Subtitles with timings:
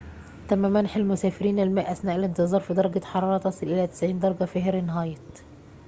[0.49, 5.39] تم منح المسافرين الماء أثناء الانتظار في درجة حرارة تصل إلى 90 درجة فهرنهايت